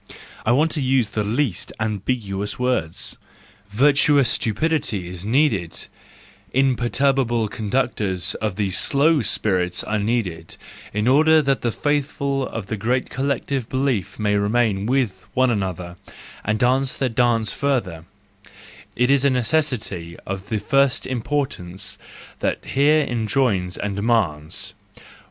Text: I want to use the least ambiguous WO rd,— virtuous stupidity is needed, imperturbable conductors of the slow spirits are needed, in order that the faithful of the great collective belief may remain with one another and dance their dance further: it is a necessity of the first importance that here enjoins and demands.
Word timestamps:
I 0.47 0.51
want 0.51 0.71
to 0.71 0.81
use 0.81 1.09
the 1.09 1.23
least 1.23 1.71
ambiguous 1.79 2.57
WO 2.57 2.79
rd,— 2.85 3.17
virtuous 3.69 4.29
stupidity 4.31 5.07
is 5.07 5.23
needed, 5.23 5.85
imperturbable 6.53 7.47
conductors 7.47 8.33
of 8.41 8.55
the 8.55 8.71
slow 8.71 9.21
spirits 9.21 9.83
are 9.83 9.99
needed, 9.99 10.57
in 10.91 11.07
order 11.07 11.39
that 11.43 11.61
the 11.61 11.69
faithful 11.71 12.47
of 12.47 12.65
the 12.65 12.77
great 12.77 13.11
collective 13.11 13.69
belief 13.69 14.17
may 14.17 14.35
remain 14.37 14.87
with 14.87 15.27
one 15.35 15.51
another 15.51 15.97
and 16.43 16.57
dance 16.57 16.97
their 16.97 17.07
dance 17.07 17.51
further: 17.51 18.05
it 18.95 19.11
is 19.11 19.23
a 19.23 19.29
necessity 19.29 20.17
of 20.25 20.49
the 20.49 20.57
first 20.57 21.05
importance 21.05 21.99
that 22.39 22.65
here 22.65 23.03
enjoins 23.05 23.77
and 23.77 23.97
demands. 23.97 24.73